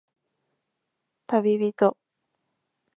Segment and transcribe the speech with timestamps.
[1.27, 1.95] たびびと